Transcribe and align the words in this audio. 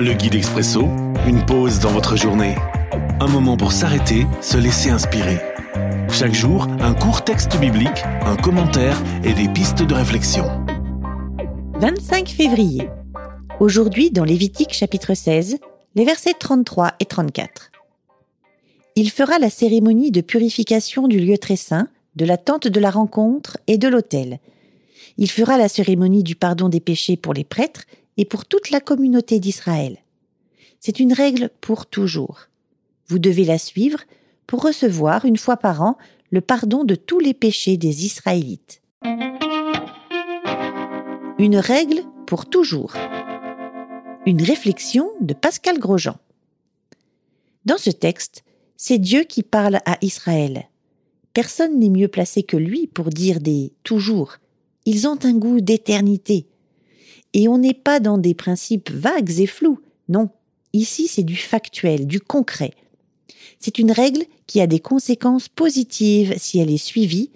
Le 0.00 0.12
guide 0.12 0.36
expresso, 0.36 0.82
une 1.26 1.44
pause 1.44 1.80
dans 1.80 1.90
votre 1.90 2.16
journée. 2.16 2.54
Un 3.18 3.26
moment 3.26 3.56
pour 3.56 3.72
s'arrêter, 3.72 4.28
se 4.40 4.56
laisser 4.56 4.90
inspirer. 4.90 5.38
Chaque 6.08 6.34
jour, 6.34 6.68
un 6.78 6.94
court 6.94 7.24
texte 7.24 7.58
biblique, 7.58 8.04
un 8.24 8.36
commentaire 8.36 8.96
et 9.24 9.32
des 9.32 9.48
pistes 9.48 9.82
de 9.82 9.94
réflexion. 9.94 10.44
25 11.80 12.28
février. 12.28 12.88
Aujourd'hui, 13.58 14.12
dans 14.12 14.22
Lévitique 14.22 14.72
chapitre 14.72 15.14
16, 15.14 15.58
les 15.96 16.04
versets 16.04 16.34
33 16.38 16.92
et 17.00 17.04
34. 17.04 17.72
Il 18.94 19.10
fera 19.10 19.40
la 19.40 19.50
cérémonie 19.50 20.12
de 20.12 20.20
purification 20.20 21.08
du 21.08 21.18
lieu 21.18 21.38
très 21.38 21.56
saint, 21.56 21.88
de 22.14 22.24
la 22.24 22.36
tente 22.36 22.68
de 22.68 22.78
la 22.78 22.92
rencontre 22.92 23.58
et 23.66 23.78
de 23.78 23.88
l'autel. 23.88 24.38
Il 25.16 25.28
fera 25.28 25.58
la 25.58 25.68
cérémonie 25.68 26.22
du 26.22 26.36
pardon 26.36 26.68
des 26.68 26.78
péchés 26.78 27.16
pour 27.16 27.34
les 27.34 27.42
prêtres 27.42 27.82
et 28.18 28.24
pour 28.24 28.44
toute 28.44 28.70
la 28.70 28.80
communauté 28.80 29.40
d'Israël. 29.40 29.98
C'est 30.80 31.00
une 31.00 31.12
règle 31.12 31.50
pour 31.60 31.86
toujours. 31.86 32.48
Vous 33.06 33.18
devez 33.18 33.44
la 33.44 33.58
suivre 33.58 34.00
pour 34.46 34.62
recevoir 34.62 35.24
une 35.24 35.38
fois 35.38 35.56
par 35.56 35.80
an 35.80 35.96
le 36.30 36.40
pardon 36.40 36.84
de 36.84 36.94
tous 36.94 37.20
les 37.20 37.32
péchés 37.32 37.78
des 37.78 38.04
Israélites. 38.04 38.82
Une 41.38 41.56
règle 41.56 42.02
pour 42.26 42.46
toujours. 42.46 42.92
Une 44.26 44.42
réflexion 44.42 45.10
de 45.20 45.32
Pascal 45.32 45.78
Grosjean. 45.78 46.16
Dans 47.64 47.78
ce 47.78 47.90
texte, 47.90 48.44
c'est 48.76 48.98
Dieu 48.98 49.22
qui 49.22 49.42
parle 49.42 49.76
à 49.86 49.96
Israël. 50.02 50.68
Personne 51.34 51.78
n'est 51.78 51.88
mieux 51.88 52.08
placé 52.08 52.42
que 52.42 52.56
lui 52.56 52.88
pour 52.88 53.10
dire 53.10 53.40
des 53.40 53.72
toujours. 53.84 54.38
Ils 54.86 55.06
ont 55.06 55.18
un 55.22 55.34
goût 55.34 55.60
d'éternité. 55.60 56.47
Et 57.38 57.46
on 57.46 57.58
n'est 57.58 57.72
pas 57.72 58.00
dans 58.00 58.18
des 58.18 58.34
principes 58.34 58.90
vagues 58.90 59.38
et 59.38 59.46
flous. 59.46 59.78
Non, 60.08 60.28
ici 60.72 61.06
c'est 61.06 61.22
du 61.22 61.36
factuel, 61.36 62.08
du 62.08 62.18
concret. 62.18 62.72
C'est 63.60 63.78
une 63.78 63.92
règle 63.92 64.24
qui 64.48 64.60
a 64.60 64.66
des 64.66 64.80
conséquences 64.80 65.48
positives 65.48 66.34
si 66.36 66.58
elle 66.58 66.72
est 66.72 66.84
suivie 66.84 67.30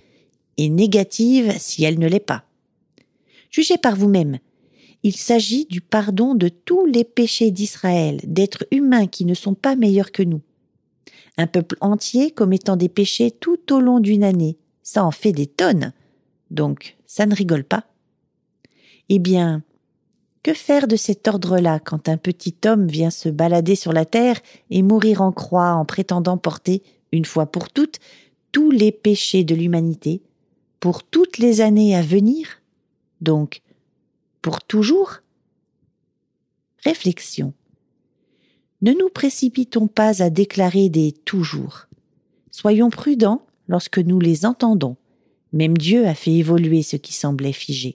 et 0.56 0.70
négatives 0.70 1.54
si 1.56 1.84
elle 1.84 2.00
ne 2.00 2.08
l'est 2.08 2.18
pas. 2.18 2.42
Jugez 3.52 3.78
par 3.78 3.94
vous-même. 3.94 4.40
Il 5.04 5.14
s'agit 5.14 5.66
du 5.66 5.80
pardon 5.80 6.34
de 6.34 6.48
tous 6.48 6.84
les 6.84 7.04
péchés 7.04 7.52
d'Israël, 7.52 8.20
d'êtres 8.24 8.66
humains 8.72 9.06
qui 9.06 9.24
ne 9.24 9.34
sont 9.34 9.54
pas 9.54 9.76
meilleurs 9.76 10.10
que 10.10 10.24
nous. 10.24 10.40
Un 11.36 11.46
peuple 11.46 11.76
entier 11.80 12.32
commettant 12.32 12.74
des 12.74 12.88
péchés 12.88 13.30
tout 13.30 13.72
au 13.72 13.78
long 13.78 14.00
d'une 14.00 14.24
année, 14.24 14.58
ça 14.82 15.04
en 15.04 15.12
fait 15.12 15.30
des 15.30 15.46
tonnes. 15.46 15.92
Donc, 16.50 16.96
ça 17.06 17.24
ne 17.24 17.36
rigole 17.36 17.62
pas. 17.62 17.86
Eh 19.08 19.20
bien, 19.20 19.62
que 20.42 20.54
faire 20.54 20.88
de 20.88 20.96
cet 20.96 21.28
ordre-là 21.28 21.78
quand 21.78 22.08
un 22.08 22.16
petit 22.16 22.56
homme 22.66 22.86
vient 22.86 23.10
se 23.10 23.28
balader 23.28 23.76
sur 23.76 23.92
la 23.92 24.04
terre 24.04 24.40
et 24.70 24.82
mourir 24.82 25.22
en 25.22 25.32
croix 25.32 25.72
en 25.72 25.84
prétendant 25.84 26.36
porter, 26.36 26.82
une 27.12 27.24
fois 27.24 27.46
pour 27.46 27.70
toutes, 27.70 27.98
tous 28.50 28.70
les 28.70 28.92
péchés 28.92 29.44
de 29.44 29.54
l'humanité, 29.54 30.22
pour 30.80 31.04
toutes 31.04 31.38
les 31.38 31.60
années 31.60 31.94
à 31.94 32.02
venir? 32.02 32.60
Donc, 33.20 33.62
pour 34.40 34.62
toujours? 34.62 35.18
Réflexion. 36.84 37.52
Ne 38.80 38.92
nous 38.92 39.08
précipitons 39.08 39.86
pas 39.86 40.22
à 40.22 40.30
déclarer 40.30 40.88
des 40.88 41.12
toujours. 41.12 41.86
Soyons 42.50 42.90
prudents 42.90 43.46
lorsque 43.68 43.98
nous 43.98 44.18
les 44.18 44.44
entendons. 44.44 44.96
Même 45.52 45.78
Dieu 45.78 46.06
a 46.08 46.14
fait 46.14 46.32
évoluer 46.32 46.82
ce 46.82 46.96
qui 46.96 47.12
semblait 47.12 47.52
figé. 47.52 47.94